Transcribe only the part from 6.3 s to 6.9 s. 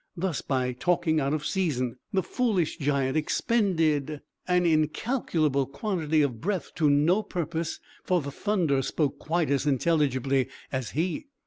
breath to